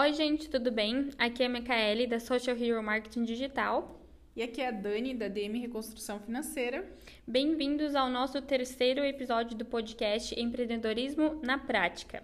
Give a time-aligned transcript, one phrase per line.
[0.00, 1.10] Oi, gente, tudo bem?
[1.18, 4.00] Aqui é a Micaele, da Social Hero Marketing Digital.
[4.36, 6.88] E aqui é a Dani, da DM Reconstrução Financeira.
[7.26, 12.22] Bem-vindos ao nosso terceiro episódio do podcast Empreendedorismo na Prática.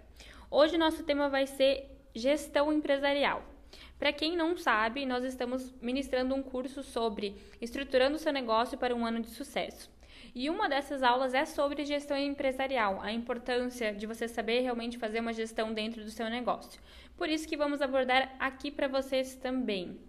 [0.49, 3.43] Hoje, nosso tema vai ser gestão empresarial.
[3.99, 9.05] Para quem não sabe, nós estamos ministrando um curso sobre estruturando seu negócio para um
[9.05, 9.93] ano de sucesso.
[10.33, 15.21] E uma dessas aulas é sobre gestão empresarial, a importância de você saber realmente fazer
[15.21, 16.81] uma gestão dentro do seu negócio.
[17.17, 19.99] Por isso que vamos abordar aqui para vocês também.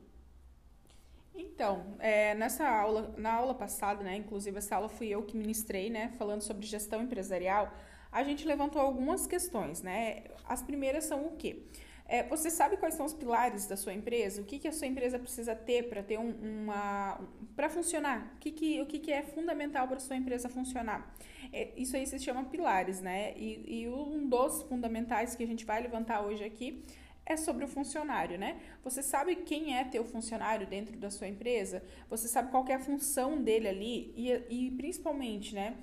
[1.35, 5.91] Então, é, nessa aula, na aula passada, né, inclusive essa aula fui eu que ministrei,
[5.91, 7.73] né, falando sobre gestão empresarial,
[8.11, 10.25] a gente levantou algumas questões, né?
[10.45, 11.63] As primeiras são o quê?
[12.09, 14.41] É, você sabe quais são os pilares da sua empresa?
[14.41, 16.31] O que, que a sua empresa precisa ter para ter um,
[16.63, 17.21] uma
[17.57, 18.33] para funcionar?
[18.37, 21.13] O que, que, o que, que é fundamental para a sua empresa funcionar?
[21.53, 23.35] É, isso aí se chama pilares, né?
[23.37, 26.85] E, e um dos fundamentais que a gente vai levantar hoje aqui
[27.25, 28.61] é sobre o funcionário, né?
[28.85, 31.83] Você sabe quem é teu funcionário dentro da sua empresa?
[32.09, 34.15] Você sabe qual é a função dele ali?
[34.17, 35.77] E, e principalmente, né?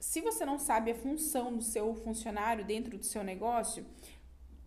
[0.00, 3.84] Se você não sabe a função do seu funcionário dentro do seu negócio,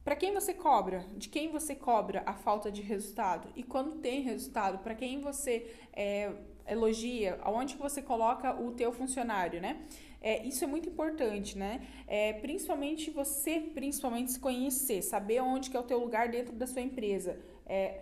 [0.03, 1.08] para quem você cobra?
[1.17, 3.50] De quem você cobra a falta de resultado?
[3.56, 6.31] E quando tem resultado, para quem você é,
[6.67, 7.39] elogia?
[7.42, 9.88] Aonde você coloca o teu funcionário, né?
[10.22, 11.81] É, isso é muito importante, né?
[12.06, 16.67] É, principalmente você, principalmente se conhecer, saber onde que é o teu lugar dentro da
[16.67, 17.39] sua empresa.
[17.66, 18.02] É,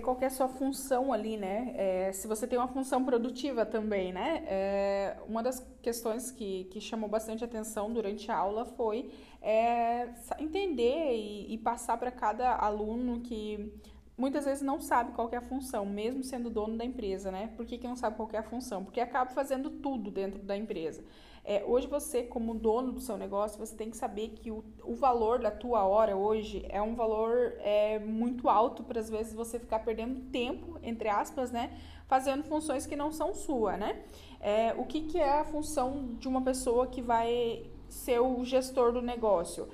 [0.00, 1.72] qual é a sua função ali, né?
[1.76, 4.44] É, se você tem uma função produtiva também, né?
[4.46, 9.10] É, uma das questões que, que chamou bastante atenção durante a aula foi
[9.40, 13.72] é, entender e, e passar para cada aluno que
[14.16, 17.50] muitas vezes não sabe qual é a função, mesmo sendo dono da empresa, né?
[17.56, 18.84] Por que, que não sabe qual é a função?
[18.84, 21.04] Porque acaba fazendo tudo dentro da empresa.
[21.50, 24.94] É, hoje você, como dono do seu negócio, você tem que saber que o, o
[24.94, 29.58] valor da tua hora hoje é um valor é, muito alto para às vezes você
[29.58, 31.74] ficar perdendo tempo, entre aspas, né?
[32.06, 34.04] Fazendo funções que não são sua, né?
[34.40, 38.92] É, o que, que é a função de uma pessoa que vai ser o gestor
[38.92, 39.70] do negócio?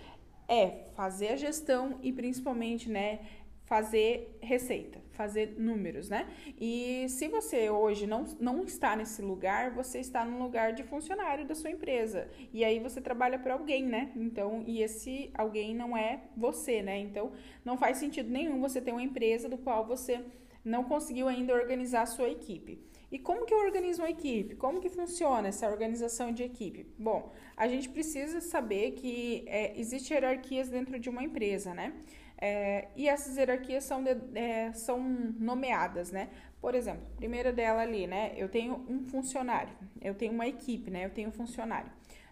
[0.47, 3.19] É fazer a gestão e principalmente, né?
[3.65, 6.29] fazer receita, fazer números, né?
[6.61, 11.47] E se você hoje não, não está nesse lugar, você está no lugar de funcionário
[11.47, 12.29] da sua empresa.
[12.53, 14.11] E aí você trabalha para alguém, né?
[14.15, 16.99] Então, e esse alguém não é você, né?
[16.99, 17.33] Então,
[17.65, 20.25] não faz sentido nenhum você ter uma empresa do qual você
[20.65, 22.79] não conseguiu ainda organizar a sua equipe.
[23.13, 24.57] E como que eu organizo uma equipe?
[24.57, 26.87] Como que funciona essa organização de equipe?
[26.99, 31.93] Bom, a gente precisa saber que é, existem hierarquias dentro de uma empresa, né?
[32.39, 36.28] É, e essas hierarquias são, de, é, são nomeadas, né?
[36.61, 38.33] Por exemplo, primeira dela ali, né?
[38.37, 41.05] Eu tenho um funcionário, eu tenho uma equipe, né?
[41.05, 41.91] Eu tenho um funcionário.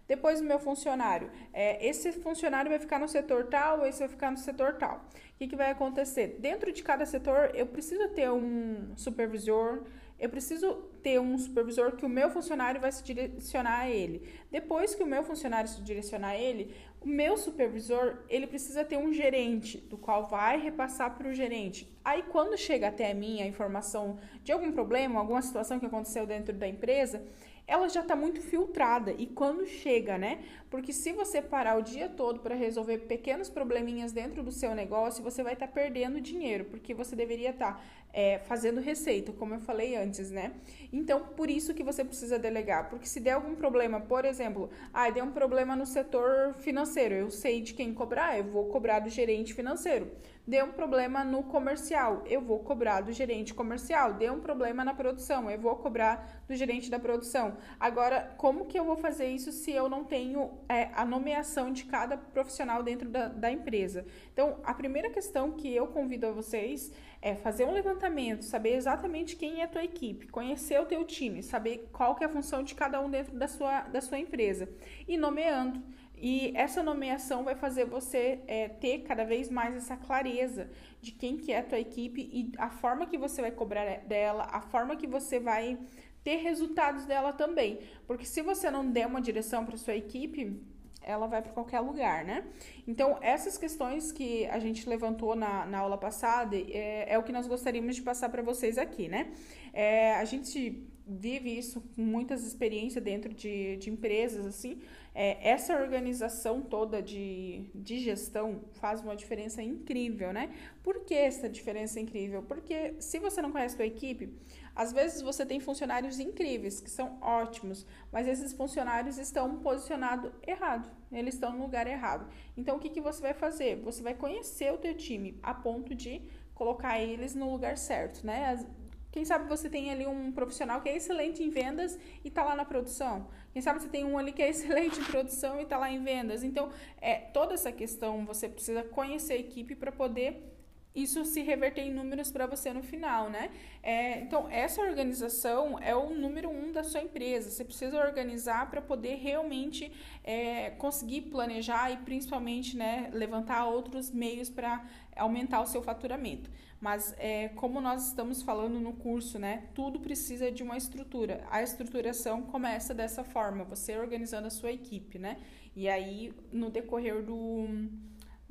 [0.08, 4.30] Depois o meu funcionário, é, esse funcionário vai ficar no setor tal, esse vai ficar
[4.30, 4.96] no setor tal.
[4.96, 6.36] O que, que vai acontecer?
[6.38, 9.84] Dentro de cada setor, eu preciso ter um supervisor,
[10.18, 14.28] eu preciso ter um supervisor que o meu funcionário vai se direcionar a ele.
[14.50, 16.74] Depois que o meu funcionário se direcionar a ele,
[17.04, 21.92] o meu supervisor, ele precisa ter um gerente, do qual vai repassar para o gerente.
[22.04, 26.54] Aí, quando chega até mim a informação de algum problema, alguma situação que aconteceu dentro
[26.54, 27.24] da empresa,
[27.66, 29.12] ela já está muito filtrada.
[29.18, 30.44] E quando chega, né?
[30.70, 35.22] Porque se você parar o dia todo para resolver pequenos probleminhas dentro do seu negócio,
[35.22, 37.80] você vai estar tá perdendo dinheiro, porque você deveria estar tá,
[38.12, 40.52] é, fazendo receita, como eu falei antes, né?
[40.92, 42.90] Então, por isso que você precisa delegar.
[42.90, 47.30] Porque se der algum problema, por exemplo, ah, deu um problema no setor financeiro, eu
[47.30, 50.10] sei de quem cobrar, eu vou cobrar do gerente financeiro.
[50.44, 54.14] Deu um problema no comercial, eu vou cobrar do gerente comercial.
[54.14, 57.56] Deu um problema na produção, eu vou cobrar do gerente da produção.
[57.78, 61.84] Agora, como que eu vou fazer isso se eu não tenho é, a nomeação de
[61.84, 64.04] cada profissional dentro da, da empresa?
[64.32, 69.37] Então, a primeira questão que eu convido a vocês é fazer um levantamento, saber exatamente
[69.37, 72.62] quem é a tua equipe, conhecer o teu time, saber qual que é a função
[72.62, 74.69] de cada um dentro da sua, da sua empresa
[75.06, 75.82] e nomeando.
[76.16, 80.71] E essa nomeação vai fazer você é, ter cada vez mais essa clareza
[81.01, 84.48] de quem que é a tua equipe e a forma que você vai cobrar dela,
[84.51, 85.78] a forma que você vai
[86.22, 87.80] ter resultados dela também.
[88.06, 90.60] Porque se você não der uma direção para sua equipe,
[91.04, 92.45] ela vai para qualquer lugar, né?
[92.87, 97.33] Então, essas questões que a gente levantou na, na aula passada é, é o que
[97.33, 99.33] nós gostaríamos de passar para vocês aqui, né?
[99.72, 104.81] É, a gente vive isso com muitas experiências dentro de, de empresas, assim,
[105.15, 110.51] é, essa organização toda de, de gestão faz uma diferença incrível, né?
[110.83, 112.43] Por que essa diferença incrível?
[112.43, 114.31] Porque se você não conhece a sua equipe,
[114.74, 120.91] às vezes você tem funcionários incríveis, que são ótimos, mas esses funcionários estão posicionados errado,
[121.10, 122.27] eles estão no lugar errado.
[122.57, 123.77] Então, o que, que você vai fazer?
[123.83, 126.22] Você vai conhecer o teu time a ponto de
[126.54, 128.65] colocar eles no lugar certo, né?
[129.13, 132.57] Quem sabe você tem ali um profissional que é excelente em vendas e está lá
[132.57, 133.28] na produção.
[133.53, 136.03] Quem sabe você tem um ali que é excelente em produção e está lá em
[136.03, 136.42] vendas.
[136.42, 140.51] Então, é toda essa questão você precisa conhecer a equipe para poder
[140.94, 143.50] isso se reverter em números para você no final, né?
[143.83, 147.50] É, então, essa organização é o número um da sua empresa.
[147.50, 149.91] Você precisa organizar para poder realmente
[150.22, 154.84] é, conseguir planejar e, principalmente, né, levantar outros meios para
[155.16, 156.50] aumentar o seu faturamento.
[156.78, 161.42] Mas, é, como nós estamos falando no curso, né, tudo precisa de uma estrutura.
[161.50, 165.39] A estruturação começa dessa forma, você organizando a sua equipe, né?
[165.74, 167.66] E aí, no decorrer do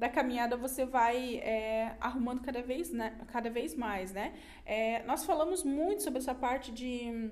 [0.02, 4.34] da caminhada você vai é, arrumando cada vez, né, cada vez mais, né?
[4.66, 7.30] É, nós falamos muito sobre essa parte de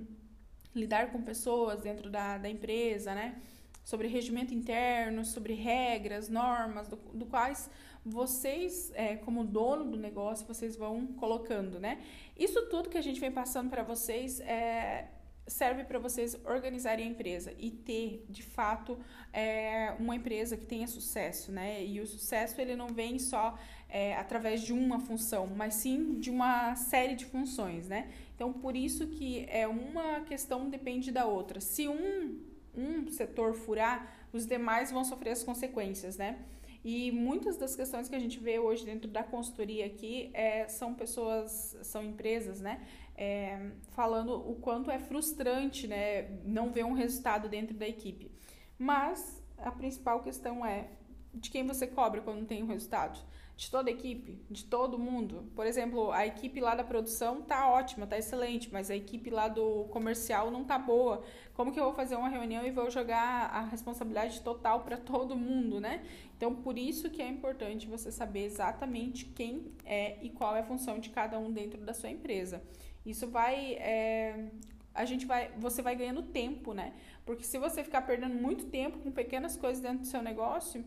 [0.75, 3.41] lidar com pessoas dentro da, da empresa, né?
[3.83, 7.71] Sobre regimento interno, sobre regras, normas, do, do quais
[8.05, 11.99] vocês, é, como dono do negócio, vocês vão colocando, né?
[12.37, 15.07] Isso tudo que a gente vem passando para vocês é,
[15.49, 18.97] serve para vocês organizarem a empresa e ter, de fato,
[19.33, 21.83] é, uma empresa que tenha sucesso, né?
[21.83, 23.57] E o sucesso ele não vem só
[23.89, 28.11] é, através de uma função, mas sim de uma série de funções, né?
[28.35, 31.59] Então, por isso que é uma questão depende da outra.
[31.59, 32.39] Se um,
[32.75, 36.39] um setor furar, os demais vão sofrer as consequências, né?
[36.83, 40.93] E muitas das questões que a gente vê hoje dentro da consultoria aqui é, são
[40.93, 42.87] pessoas, são empresas, né?
[43.19, 48.31] É, falando o quanto é frustrante né, não ver um resultado dentro da equipe.
[48.77, 50.87] Mas a principal questão é
[51.33, 53.19] de quem você cobra quando tem um resultado?
[53.57, 54.41] De toda a equipe?
[54.49, 55.51] De todo mundo?
[55.53, 59.49] Por exemplo, a equipe lá da produção tá ótima, tá excelente, mas a equipe lá
[59.49, 61.21] do comercial não tá boa.
[61.53, 65.35] Como que eu vou fazer uma reunião e vou jogar a responsabilidade total para todo
[65.35, 66.05] mundo, né?
[66.37, 70.63] Então, por isso que é importante você saber exatamente quem é e qual é a
[70.63, 72.63] função de cada um dentro da sua empresa.
[73.05, 73.73] Isso vai.
[73.73, 74.49] É,
[74.93, 75.51] a gente vai.
[75.57, 76.93] Você vai ganhando tempo, né?
[77.25, 80.83] Porque se você ficar perdendo muito tempo com pequenas coisas dentro do seu negócio,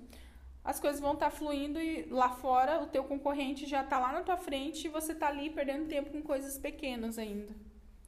[0.64, 4.12] as coisas vão estar tá fluindo e lá fora o teu concorrente já está lá
[4.12, 7.52] na tua frente e você está ali perdendo tempo com coisas pequenas ainda.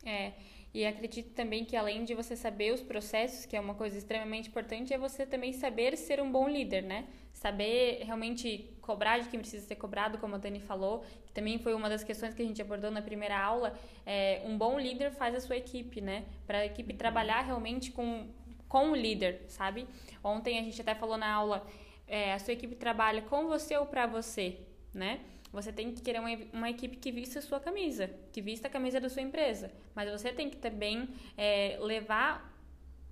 [0.04, 0.32] É.
[0.74, 4.48] E acredito também que além de você saber os processos, que é uma coisa extremamente
[4.48, 7.06] importante, é você também saber ser um bom líder, né?
[7.32, 11.74] Saber realmente cobrar de quem precisa ser cobrado, como a Dani falou, que também foi
[11.74, 13.78] uma das questões que a gente abordou na primeira aula.
[14.04, 16.24] É, um bom líder faz a sua equipe, né?
[16.44, 18.26] Para a equipe trabalhar realmente com,
[18.68, 19.86] com o líder, sabe?
[20.24, 21.64] Ontem a gente até falou na aula,
[22.08, 24.58] é, a sua equipe trabalha com você ou para você,
[24.92, 25.20] né?
[25.54, 29.00] Você tem que querer uma, uma equipe que vista sua camisa, que vista a camisa
[29.00, 29.70] da sua empresa.
[29.94, 32.52] Mas você tem que também é, levar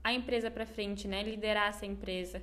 [0.02, 1.22] a empresa para frente, né?
[1.22, 2.42] Liderar essa empresa.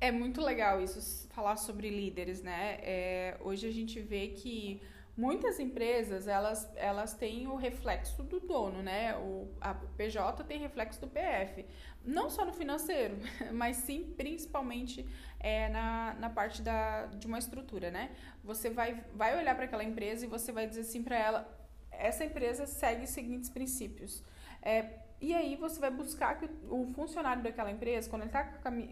[0.00, 2.78] É muito legal isso, falar sobre líderes, né?
[2.82, 4.80] É, hoje a gente vê que
[5.16, 9.16] muitas empresas elas, elas têm o reflexo do dono, né?
[9.16, 11.64] O, a PJ tem reflexo do PF.
[12.04, 13.16] Não só no financeiro,
[13.52, 15.06] mas sim principalmente
[15.40, 18.10] é, na, na parte da, de uma estrutura, né?
[18.44, 22.24] Você vai, vai olhar para aquela empresa e você vai dizer assim para ela: essa
[22.24, 24.22] empresa segue os seguintes princípios.
[24.60, 28.44] É, e aí você vai buscar que o funcionário daquela empresa, quando ele está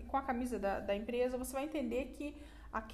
[0.08, 2.34] com a camisa da, da empresa, você vai entender que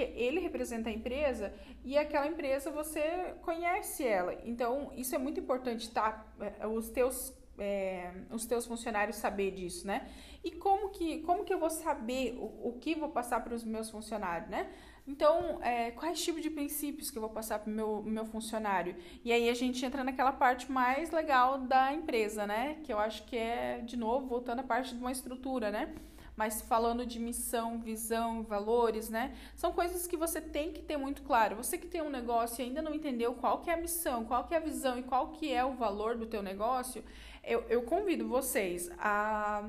[0.03, 1.53] ele representa a empresa
[1.85, 4.35] e aquela empresa você conhece ela.
[4.45, 6.27] Então, isso é muito importante, tá?
[6.39, 10.09] É, os teus, é, os teus funcionários saber disso, né?
[10.45, 13.65] E como que, como que eu vou saber o, o que vou passar para os
[13.65, 14.71] meus funcionários, né?
[15.07, 18.95] Então, é, quais tipos de princípios que eu vou passar para o meu, meu funcionário?
[19.25, 22.79] E aí a gente entra naquela parte mais legal da empresa, né?
[22.85, 25.95] Que eu acho que é, de novo, voltando à parte de uma estrutura, né?
[26.37, 29.37] Mas falando de missão, visão, valores, né?
[29.55, 31.57] São coisas que você tem que ter muito claro.
[31.57, 34.45] Você que tem um negócio e ainda não entendeu qual que é a missão, qual
[34.45, 37.05] que é a visão e qual que é o valor do teu negócio,
[37.43, 39.69] eu, eu convido vocês a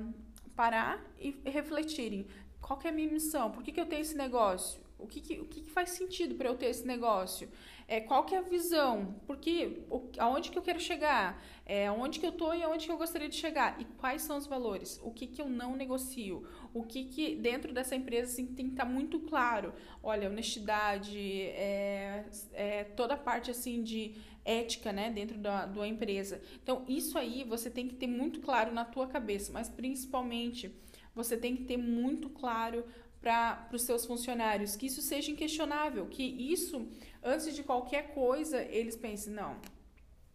[0.56, 2.28] parar e refletirem
[2.72, 3.52] qual que é a minha missão?
[3.52, 4.80] Por que, que eu tenho esse negócio?
[5.02, 7.50] O que, que, o que, que faz sentido para eu ter esse negócio?
[7.88, 9.16] É, qual que é a visão?
[9.28, 11.44] Porque, o, aonde que eu quero chegar?
[11.66, 13.80] É, onde que eu estou e aonde que eu gostaria de chegar?
[13.82, 15.00] E quais são os valores?
[15.04, 16.48] O que, que eu não negocio?
[16.74, 19.74] O que, que dentro dessa empresa assim, tem que estar tá muito claro?
[20.02, 24.16] Olha, honestidade, é, é, toda a parte assim de
[24.46, 26.42] ética né, dentro da, da empresa.
[26.64, 30.74] Então, isso aí você tem que ter muito claro na tua cabeça, mas principalmente
[31.14, 32.86] você tem que ter muito claro
[33.22, 36.88] para os seus funcionários, que isso seja inquestionável, que isso,
[37.24, 39.58] antes de qualquer coisa, eles pensem, não,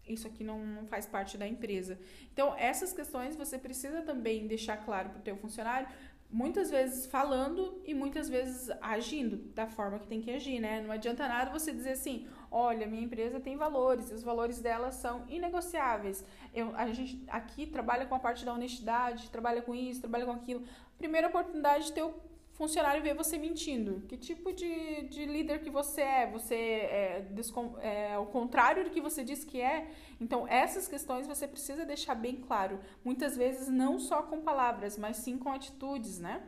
[0.06, 1.98] isso aqui não, não faz parte da empresa.
[2.32, 5.88] Então, essas questões você precisa também deixar claro para o teu funcionário,
[6.30, 10.80] muitas vezes falando e muitas vezes agindo da forma que tem que agir, né?
[10.80, 14.90] Não adianta nada você dizer assim, olha, minha empresa tem valores, e os valores dela
[14.90, 16.24] são inegociáveis.
[16.54, 20.32] Eu, a gente aqui trabalha com a parte da honestidade, trabalha com isso, trabalha com
[20.32, 20.64] aquilo.
[20.98, 22.12] Primeira oportunidade o
[22.56, 24.02] funcionário ver você mentindo.
[24.08, 26.30] Que tipo de, de líder que você é?
[26.30, 27.26] Você é,
[27.82, 29.90] é o contrário do que você diz que é?
[30.20, 32.80] Então, essas questões você precisa deixar bem claro.
[33.04, 36.42] Muitas vezes não só com palavras, mas sim com atitudes, né?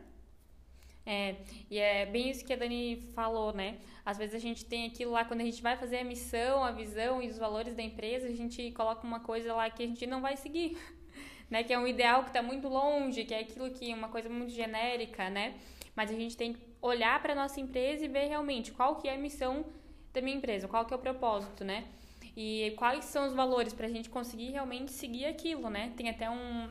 [1.05, 1.37] É,
[1.71, 3.77] e é bem isso que a Dani falou, né?
[4.05, 6.71] Às vezes a gente tem aquilo lá, quando a gente vai fazer a missão, a
[6.71, 10.05] visão e os valores da empresa, a gente coloca uma coisa lá que a gente
[10.05, 10.77] não vai seguir,
[11.49, 11.63] né?
[11.63, 14.29] Que é um ideal que está muito longe, que é aquilo que é uma coisa
[14.29, 15.55] muito genérica, né?
[15.99, 19.15] Mas a gente tem que olhar para nossa empresa e ver realmente qual que é
[19.15, 19.65] a missão
[20.13, 21.89] da minha empresa, qual que é o propósito, né?
[22.37, 25.91] E quais são os valores para a gente conseguir realmente seguir aquilo, né?
[25.97, 26.69] Tem até um,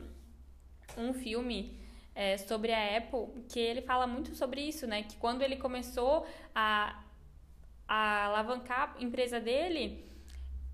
[0.97, 1.79] um filme
[2.15, 5.03] é, sobre a Apple que ele fala muito sobre isso, né?
[5.03, 7.03] Que quando ele começou a,
[7.87, 10.08] a alavancar a empresa dele,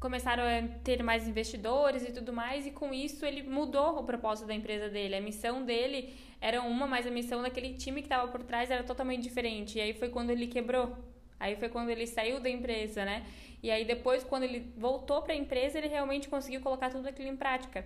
[0.06, 4.46] começaram a ter mais investidores e tudo mais, e com isso ele mudou o propósito
[4.46, 5.16] da empresa dele.
[5.16, 8.84] A missão dele era uma, mas a missão daquele time que estava por trás era
[8.84, 9.80] totalmente diferente.
[9.80, 10.96] E aí foi quando ele quebrou.
[11.40, 13.26] Aí foi quando ele saiu da empresa, né?
[13.64, 17.28] E aí depois, quando ele voltou para a empresa, ele realmente conseguiu colocar tudo aquilo
[17.28, 17.84] em prática.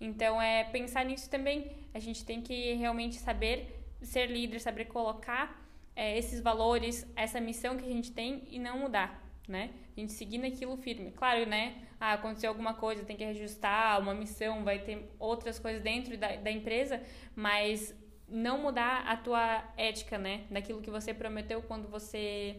[0.00, 1.72] Então, é pensar nisso também.
[1.92, 5.60] A gente tem que realmente saber ser líder, saber colocar
[5.96, 9.70] é, esses valores, essa missão que a gente tem e não mudar, né?
[9.96, 11.10] A gente seguir naquilo firme.
[11.12, 11.82] Claro, né?
[12.00, 16.36] Ah, aconteceu alguma coisa, tem que ajustar uma missão, vai ter outras coisas dentro da,
[16.36, 17.00] da empresa,
[17.34, 17.94] mas
[18.28, 20.44] não mudar a tua ética, né?
[20.50, 22.56] Daquilo que você prometeu quando você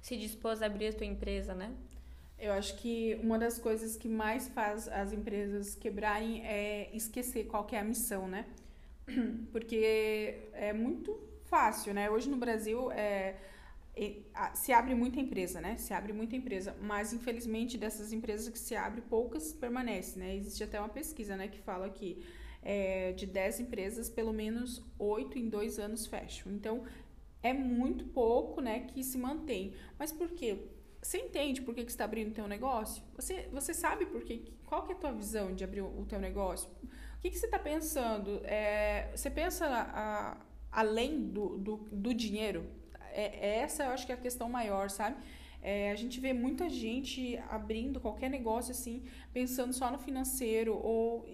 [0.00, 1.72] se dispôs a abrir a tua empresa, né?
[2.38, 7.66] Eu acho que uma das coisas que mais faz as empresas quebrarem é esquecer qual
[7.70, 8.46] é a missão, né?
[9.52, 12.10] Porque é muito fácil, né?
[12.10, 13.36] Hoje no Brasil é,
[14.54, 15.76] se abre muita empresa, né?
[15.76, 20.34] Se abre muita empresa, mas infelizmente dessas empresas que se abre, poucas permanecem, né?
[20.36, 22.24] Existe até uma pesquisa, né, que fala que
[22.62, 26.52] é, de 10 empresas, pelo menos 8 em dois anos fecham.
[26.52, 26.84] Então,
[27.42, 29.74] é muito pouco, né, que se mantém.
[29.98, 30.68] Mas por quê?
[31.02, 33.02] Você entende por que, que você está abrindo o teu negócio?
[33.16, 36.20] Você, você sabe por que, qual que é a tua visão de abrir o teu
[36.20, 36.70] negócio?
[37.16, 38.40] O que, que você está pensando?
[38.44, 40.36] É, você pensa a,
[40.70, 42.64] além do, do, do dinheiro?
[43.14, 45.16] É, essa eu acho que é a questão maior, sabe?
[45.62, 51.24] É, a gente vê muita gente abrindo qualquer negócio assim, pensando só no financeiro ou.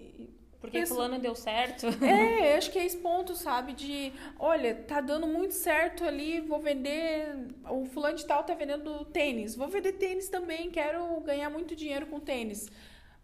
[0.61, 0.93] Porque pensa...
[0.93, 1.87] fulano deu certo.
[2.05, 3.73] É, acho que é esse ponto, sabe?
[3.73, 7.55] De, olha, tá dando muito certo ali, vou vender.
[7.71, 9.55] O fulano de tal tá vendendo tênis.
[9.55, 12.69] Vou vender tênis também, quero ganhar muito dinheiro com tênis.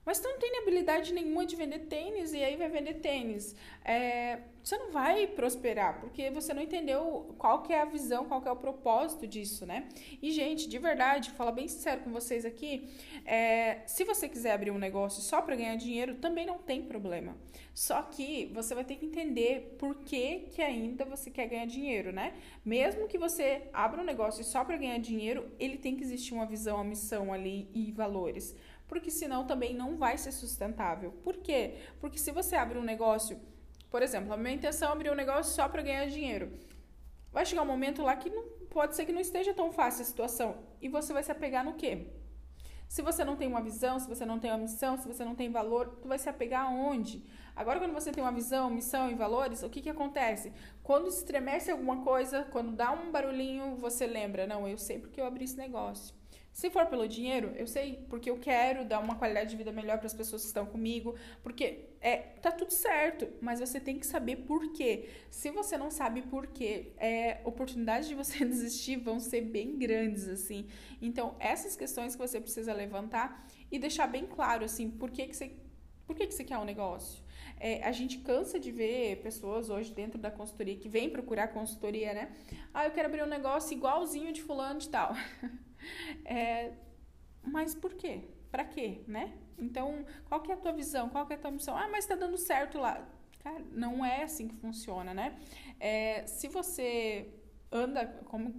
[0.05, 3.55] Mas tu não tem habilidade nenhuma de vender tênis e aí vai vender tênis.
[3.85, 8.41] É, você não vai prosperar, porque você não entendeu qual que é a visão, qual
[8.41, 9.89] que é o propósito disso, né?
[10.23, 12.89] E, gente, de verdade, falar bem sincero com vocês aqui,
[13.27, 17.37] é, se você quiser abrir um negócio só para ganhar dinheiro, também não tem problema.
[17.75, 22.13] Só que você vai ter que entender por que, que ainda você quer ganhar dinheiro,
[22.13, 22.33] né?
[22.65, 26.47] Mesmo que você abra um negócio só para ganhar dinheiro, ele tem que existir uma
[26.47, 31.13] visão, uma missão ali e valores porque senão também não vai ser sustentável.
[31.23, 31.77] Por quê?
[32.01, 33.41] Porque se você abre um negócio,
[33.91, 36.53] por exemplo, a minha intenção é abrir um negócio só para ganhar dinheiro.
[37.33, 40.05] Vai chegar um momento lá que não, pode ser que não esteja tão fácil a
[40.05, 40.57] situação.
[40.81, 42.09] E você vai se apegar no quê?
[42.89, 45.35] Se você não tem uma visão, se você não tem uma missão, se você não
[45.35, 47.25] tem valor, tu vai se apegar aonde?
[47.57, 50.53] Agora, quando você tem uma visão, missão e valores, o que, que acontece?
[50.83, 55.27] Quando estremece alguma coisa, quando dá um barulhinho, você lembra, não, eu sei porque eu
[55.27, 56.15] abri esse negócio.
[56.55, 59.99] Se for pelo dinheiro, eu sei, porque eu quero dar uma qualidade de vida melhor
[59.99, 64.07] para as pessoas que estão comigo, porque é, tá tudo certo, mas você tem que
[64.07, 65.09] saber por quê.
[65.29, 70.29] Se você não sabe por quê, é, oportunidades de você desistir vão ser bem grandes,
[70.29, 70.69] assim.
[71.03, 75.35] Então, essas questões que você precisa levantar e deixar bem claro, assim, por que, que
[75.35, 75.51] você
[76.07, 77.25] Por que, que você quer um negócio?
[77.59, 82.15] É, a gente cansa de ver pessoas hoje dentro da consultoria que vêm procurar consultoria,
[82.15, 82.33] né?
[82.73, 85.17] Ah, eu quero abrir um negócio igualzinho de fulano de tal.
[86.25, 86.73] É,
[87.43, 88.29] mas por quê?
[88.51, 89.33] Para quê, né?
[89.59, 91.09] Então, qual que é a tua visão?
[91.09, 91.77] Qual que é a tua missão?
[91.77, 93.07] Ah, mas está dando certo lá.
[93.43, 95.37] Cara, não é assim que funciona, né?
[95.79, 97.29] É, se você
[97.71, 98.55] anda, como,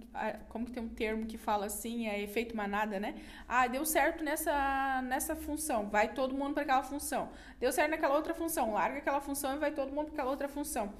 [0.48, 3.14] como tem um termo que fala assim, é efeito manada, né?
[3.48, 7.30] Ah, deu certo nessa, nessa função, vai todo mundo para aquela função.
[7.58, 10.48] Deu certo naquela outra função, larga aquela função e vai todo mundo para aquela outra
[10.48, 10.92] função.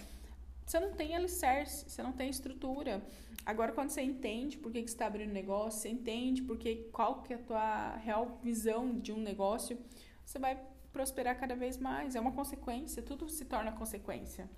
[0.64, 3.02] Você não tem alicerce, você não tem estrutura.
[3.46, 7.22] Agora, quando você entende por que, que você está abrindo negócio, você entende porque, qual
[7.22, 9.78] que é a tua real visão de um negócio,
[10.24, 10.60] você vai
[10.92, 12.16] prosperar cada vez mais.
[12.16, 14.50] É uma consequência, tudo se torna consequência.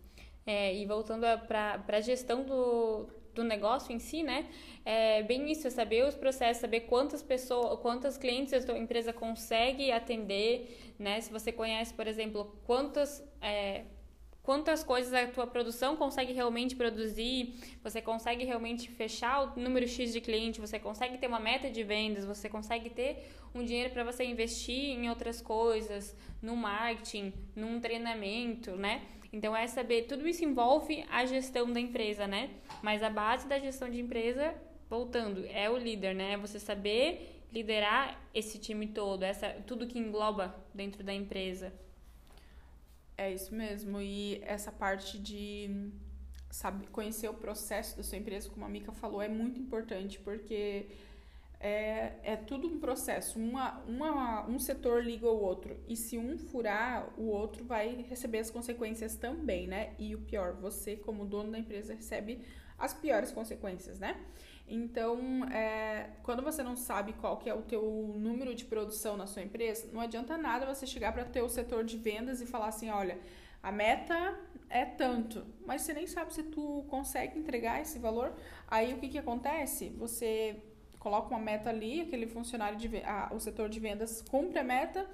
[0.47, 4.49] É, e voltando para a gestão do, do negócio em si, né?
[4.87, 9.13] É bem isso, é saber os processos, saber quantas pessoas, quantas clientes a sua empresa
[9.13, 11.21] consegue atender, né?
[11.21, 13.85] Se você conhece, por exemplo, quantas é,
[14.49, 17.53] quantas coisas a tua produção consegue realmente produzir,
[17.83, 21.83] você consegue realmente fechar o número X de cliente, você consegue ter uma meta de
[21.85, 27.79] vendas, você consegue ter um dinheiro para você investir em outras coisas, no marketing, num
[27.79, 29.03] treinamento, né?
[29.31, 32.49] Então é saber, tudo isso envolve a gestão da empresa, né?
[32.81, 34.55] Mas a base da gestão de empresa,
[34.89, 36.33] voltando, é o líder, né?
[36.33, 41.71] É você saber liderar esse time todo, essa tudo que engloba dentro da empresa.
[43.19, 44.01] É isso mesmo.
[44.01, 45.91] E essa parte de
[46.51, 50.87] sabe, conhecer o processo da sua empresa, como a Mica falou, é muito importante, porque
[51.61, 53.39] é, é tudo um processo.
[53.39, 55.77] Uma, uma, um setor liga ao outro.
[55.89, 59.95] E se um furar, o outro vai receber as consequências também, né?
[59.99, 62.41] E o pior, você, como dono da empresa, recebe
[62.79, 64.17] as piores consequências, né?
[64.69, 67.83] Então, é, quando você não sabe qual que é o teu
[68.17, 71.85] número de produção na sua empresa, não adianta nada você chegar para o teu setor
[71.85, 73.19] de vendas e falar assim, olha,
[73.63, 78.35] a meta é tanto, mas você nem sabe se tu consegue entregar esse valor.
[78.67, 79.89] Aí o que, que acontece?
[79.99, 80.63] Você
[80.99, 85.09] coloca uma meta ali, aquele funcionário de ah, o setor de vendas cumpre a meta,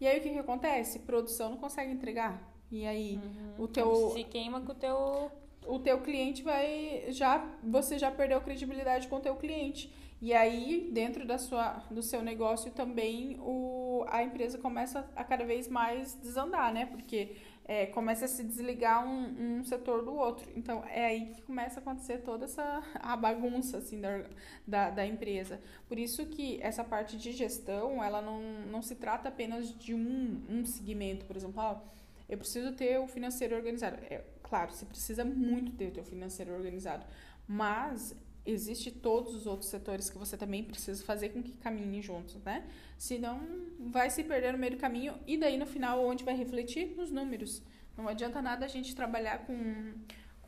[0.00, 1.00] e aí o que, que acontece?
[1.00, 2.48] Produção não consegue entregar.
[2.70, 3.64] E aí uhum.
[3.64, 5.30] o teu se queima com o teu
[5.66, 9.92] o teu cliente vai já você já perdeu credibilidade com o teu cliente.
[10.22, 15.46] E aí, dentro da sua, do seu negócio também, o, a empresa começa a cada
[15.46, 16.84] vez mais desandar, né?
[16.84, 20.46] Porque é, começa a se desligar um, um setor do outro.
[20.54, 24.24] Então, é aí que começa a acontecer toda essa a bagunça, assim, da,
[24.66, 25.58] da, da empresa.
[25.88, 30.42] Por isso que essa parte de gestão, ela não, não se trata apenas de um,
[30.50, 31.24] um segmento.
[31.24, 31.80] Por exemplo, ó,
[32.28, 33.96] eu preciso ter o financeiro organizado.
[34.10, 37.06] É, Claro, você precisa muito ter o teu financeiro organizado,
[37.46, 38.14] mas
[38.44, 42.68] existe todos os outros setores que você também precisa fazer com que caminhem juntos, né?
[42.98, 43.40] Senão
[43.78, 47.12] vai se perder no meio do caminho e daí no final onde vai refletir nos
[47.12, 47.62] números.
[47.96, 49.94] Não adianta nada a gente trabalhar com,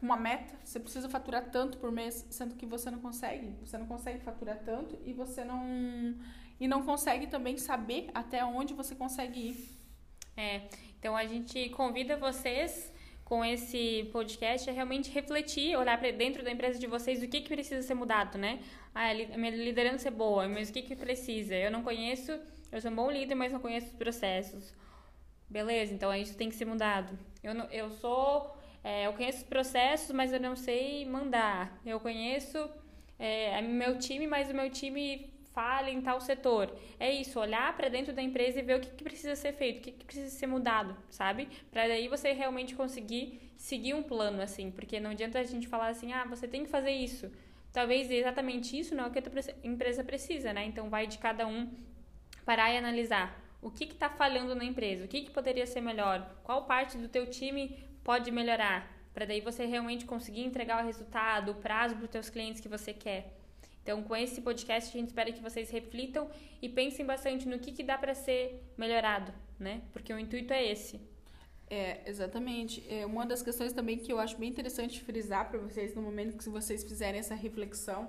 [0.03, 3.87] uma meta, você precisa faturar tanto por mês, sendo que você não consegue, você não
[3.87, 6.17] consegue faturar tanto e você não
[6.59, 9.79] e não consegue também saber até onde você consegue ir.
[10.37, 10.63] É,
[10.99, 12.93] então a gente convida vocês
[13.25, 17.41] com esse podcast é realmente refletir, olhar para dentro da empresa de vocês o que,
[17.41, 18.61] que precisa ser mudado, né?
[18.95, 21.55] Ah, a minha liderança é boa, mas o que, que precisa?
[21.55, 22.39] Eu não conheço,
[22.71, 24.75] eu sou um bom líder, mas não conheço os processos.
[25.49, 27.19] Beleza, então isso tem que ser mudado.
[27.43, 31.81] Eu, não, eu sou, é, eu conheço os processos, mas eu não sei mandar.
[31.85, 32.71] Eu conheço
[33.19, 36.75] é, meu time, mas o meu time falha em tal setor.
[36.99, 39.79] É isso, olhar para dentro da empresa e ver o que, que precisa ser feito,
[39.79, 41.49] o que, que precisa ser mudado, sabe?
[41.71, 45.89] Para daí você realmente conseguir seguir um plano assim, porque não adianta a gente falar
[45.89, 47.31] assim, ah, você tem que fazer isso.
[47.73, 49.23] Talvez exatamente isso não é o que a
[49.67, 50.65] empresa precisa, né?
[50.67, 51.71] Então vai de cada um
[52.45, 56.29] parar e analisar o que está falhando na empresa, o que, que poderia ser melhor,
[56.43, 61.53] qual parte do teu time pode melhorar, para daí você realmente conseguir entregar o resultado,
[61.53, 63.42] o prazo para os teus clientes que você quer.
[63.83, 67.73] Então, com esse podcast, a gente espera que vocês reflitam e pensem bastante no que,
[67.73, 69.83] que dá para ser melhorado, né?
[69.93, 71.01] Porque o intuito é esse.
[71.69, 72.85] É, exatamente.
[72.89, 76.37] É uma das questões também que eu acho bem interessante frisar para vocês no momento
[76.37, 78.09] que vocês fizerem essa reflexão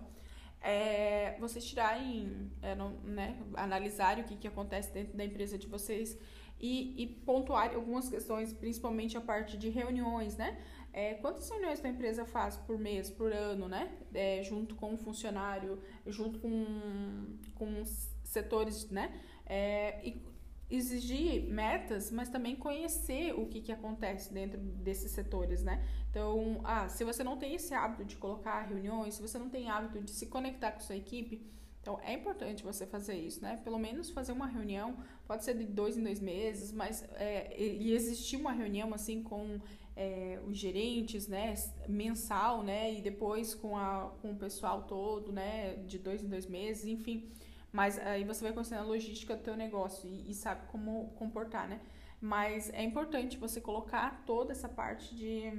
[0.63, 5.67] é vocês tirarem, é, no, né, analisarem o que, que acontece dentro da empresa de
[5.67, 6.17] vocês
[6.59, 10.57] e, e pontuar algumas questões, principalmente a parte de reuniões, né?
[10.93, 13.91] É, quantas reuniões a empresa faz por mês, por ano, né?
[14.13, 17.83] É, junto com o funcionário, junto com, com
[18.23, 19.19] setores, né?
[19.45, 20.21] É, e
[20.69, 25.83] exigir metas, mas também conhecer o que, que acontece dentro desses setores, né?
[26.09, 29.69] Então, ah, se você não tem esse hábito de colocar reuniões, se você não tem
[29.69, 31.41] hábito de se conectar com sua equipe,
[31.81, 33.59] Então, é importante você fazer isso, né?
[33.63, 37.93] Pelo menos fazer uma reunião, pode ser de dois em dois meses, mas é, e
[37.93, 39.59] existir uma reunião assim com
[39.95, 41.53] é, os gerentes, né,
[41.87, 46.45] mensal, né, e depois com, a, com o pessoal todo, né, de dois em dois
[46.45, 47.31] meses, enfim.
[47.71, 51.67] Mas aí você vai considerar a logística do teu negócio e, e sabe como comportar,
[51.67, 51.81] né?
[52.21, 55.51] Mas é importante você colocar toda essa parte de,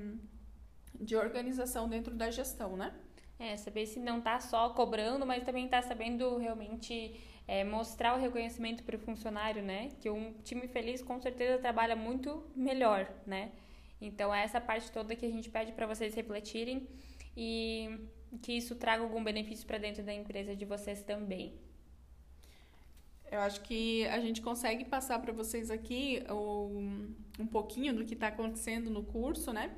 [1.00, 2.94] de organização dentro da gestão, né?
[3.36, 8.20] É, saber se não tá só cobrando, mas também tá sabendo realmente é, mostrar o
[8.20, 9.90] reconhecimento para o funcionário, né?
[10.00, 13.50] Que um time feliz com certeza trabalha muito melhor, né?
[14.00, 16.88] Então é essa parte toda que a gente pede para vocês refletirem
[17.36, 17.98] e
[18.42, 21.54] que isso traga algum benefício para dentro da empresa de vocês também.
[23.30, 28.14] Eu acho que a gente consegue passar para vocês aqui um, um pouquinho do que
[28.14, 29.74] está acontecendo no curso, né?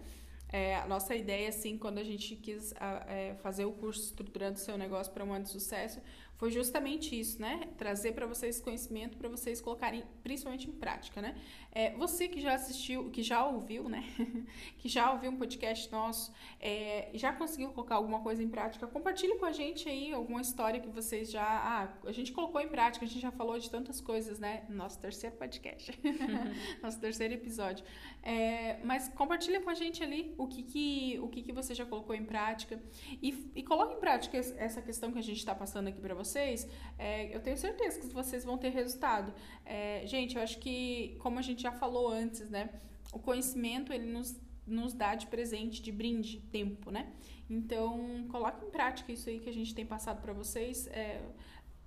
[0.49, 4.59] É, a nossa ideia, assim, quando a gente quis a, é, fazer o curso Estruturando
[4.59, 6.01] Seu Negócio para um ano de Sucesso,
[6.37, 7.69] foi justamente isso, né?
[7.79, 11.35] Trazer para vocês conhecimento para vocês colocarem principalmente em prática, né?
[11.73, 14.05] É, você que já assistiu, que já ouviu, né?
[14.77, 19.37] que já ouviu um podcast nosso, é, já conseguiu colocar alguma coisa em prática, compartilhe
[19.39, 21.43] com a gente aí alguma história que vocês já.
[21.43, 24.65] Ah, a gente colocou em prática, a gente já falou de tantas coisas, né?
[24.69, 25.99] Nosso terceiro podcast,
[26.83, 27.85] nosso terceiro episódio.
[28.23, 31.87] É, mas compartilhe com a gente ali o que, que, o que, que você já
[31.87, 32.83] colocou em prática
[33.23, 36.26] e, e coloque em prática essa questão que a gente está passando aqui para vocês
[36.27, 39.33] vocês, é, eu tenho certeza que vocês vão ter resultado.
[39.65, 42.71] É, gente, eu acho que, como a gente já falou antes, né?
[43.13, 47.13] O conhecimento, ele nos, nos dá de presente, de brinde, tempo, né?
[47.49, 50.87] Então, coloque em prática isso aí que a gente tem passado para vocês.
[50.89, 51.23] É,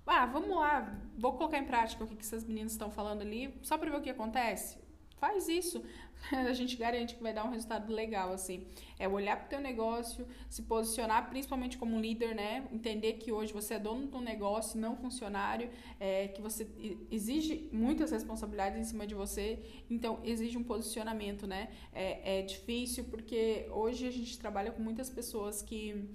[0.06, 3.54] ah, vamos lá, vou colocar em prática o que, que essas meninas estão falando ali,
[3.62, 4.78] só para ver o que acontece.
[5.20, 5.84] Faz isso.
[6.32, 8.66] a gente garante que vai dar um resultado legal, assim.
[8.98, 12.66] É olhar para o teu negócio, se posicionar principalmente como líder, né?
[12.72, 16.66] Entender que hoje você é dono do negócio, não funcionário, é, que você
[17.10, 21.68] exige muitas responsabilidades em cima de você, então exige um posicionamento, né?
[21.92, 26.08] É, é difícil porque hoje a gente trabalha com muitas pessoas que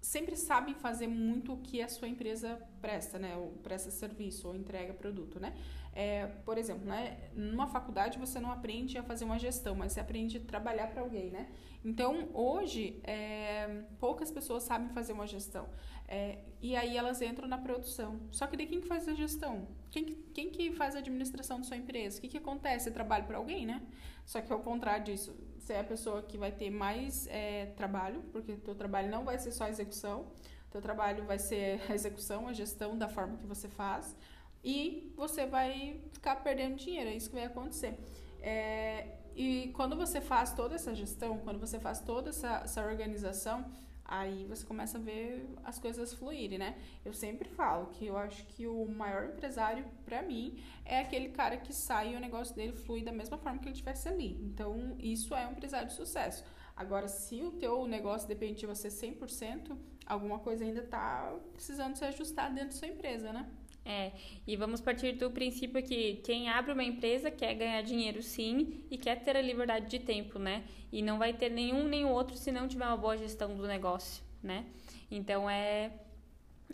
[0.00, 3.36] sempre sabem fazer muito o que a sua empresa presta, né?
[3.36, 5.54] Ou presta serviço ou entrega produto, né?
[5.92, 10.00] É, por exemplo, né, numa faculdade você não aprende a fazer uma gestão, mas você
[10.00, 11.48] aprende a trabalhar para alguém, né?
[11.84, 15.66] Então, hoje, é, poucas pessoas sabem fazer uma gestão.
[16.06, 18.20] É, e aí elas entram na produção.
[18.30, 19.66] Só que daí quem que faz a gestão?
[19.90, 22.18] Quem que, quem que faz a administração da sua empresa?
[22.18, 22.84] O que, que acontece?
[22.84, 23.82] Você trabalha para alguém, né?
[24.26, 28.22] Só que ao contrário disso, você é a pessoa que vai ter mais é, trabalho,
[28.30, 30.26] porque teu trabalho não vai ser só execução,
[30.70, 34.14] teu trabalho vai ser a execução, a gestão da forma que você faz
[34.62, 37.98] e você vai ficar perdendo dinheiro, é isso que vai acontecer.
[38.40, 43.64] É, e quando você faz toda essa gestão, quando você faz toda essa, essa organização,
[44.04, 46.76] aí você começa a ver as coisas fluírem, né?
[47.04, 51.56] Eu sempre falo que eu acho que o maior empresário, para mim, é aquele cara
[51.56, 54.36] que sai e o negócio dele flui da mesma forma que ele estivesse ali.
[54.42, 56.44] Então, isso é um empresário de sucesso.
[56.76, 62.06] Agora, se o teu negócio depende de você 100%, alguma coisa ainda tá precisando ser
[62.06, 63.48] ajustada dentro da sua empresa, né?
[63.84, 64.12] É,
[64.46, 68.98] e vamos partir do princípio que quem abre uma empresa quer ganhar dinheiro sim e
[68.98, 70.64] quer ter a liberdade de tempo, né?
[70.92, 73.66] E não vai ter nenhum nem o outro se não tiver uma boa gestão do
[73.66, 74.66] negócio, né?
[75.10, 75.92] Então é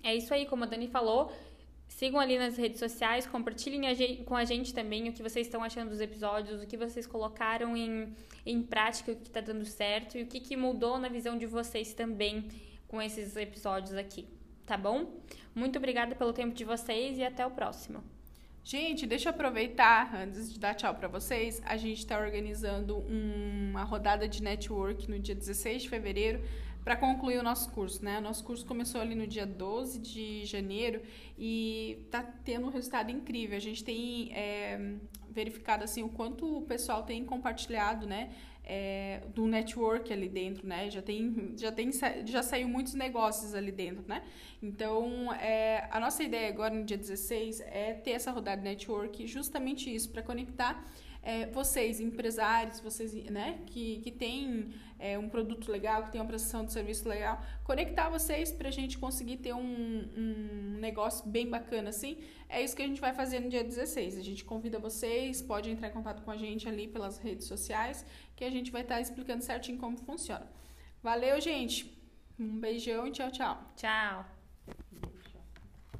[0.02, 1.32] é isso aí, como a Dani falou.
[1.88, 5.46] Sigam ali nas redes sociais, compartilhem a gente, com a gente também o que vocês
[5.46, 8.12] estão achando dos episódios, o que vocês colocaram em,
[8.44, 11.46] em prática, o que está dando certo e o que, que mudou na visão de
[11.46, 12.48] vocês também
[12.88, 14.35] com esses episódios aqui
[14.66, 15.20] tá bom?
[15.54, 18.02] Muito obrigada pelo tempo de vocês e até o próximo.
[18.62, 23.84] Gente, deixa eu aproveitar, antes de dar tchau para vocês, a gente está organizando uma
[23.84, 26.42] rodada de network no dia 16 de fevereiro
[26.86, 28.18] para concluir o nosso curso, né?
[28.18, 31.02] O nosso curso começou ali no dia 12 de janeiro
[31.36, 33.56] e tá tendo um resultado incrível.
[33.56, 34.94] A gente tem é,
[35.28, 38.30] verificado assim o quanto o pessoal tem compartilhado, né?
[38.66, 40.90] é, do network ali dentro, né?
[40.90, 41.90] Já tem, já tem,
[42.24, 44.22] já saiu muitos negócios ali dentro, né?
[44.60, 49.24] Então, é, a nossa ideia agora no dia 16 é ter essa rodada de network,
[49.26, 50.84] justamente isso, para conectar
[51.26, 56.26] é, vocês, empresários, vocês, né, que, que têm é, um produto legal, que tem uma
[56.28, 61.50] prestação de serviço legal, conectar vocês para a gente conseguir ter um, um negócio bem
[61.50, 62.18] bacana assim.
[62.48, 64.18] É isso que a gente vai fazer no dia 16.
[64.18, 68.06] A gente convida vocês, pode entrar em contato com a gente ali pelas redes sociais,
[68.36, 70.46] que a gente vai estar tá explicando certinho como funciona.
[71.02, 71.92] Valeu, gente!
[72.38, 73.72] Um beijão e tchau, tchau.
[73.74, 75.15] Tchau!